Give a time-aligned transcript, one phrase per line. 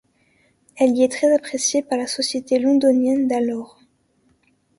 [0.77, 3.79] Elle y est très appréciée par la société londonienne d'alors.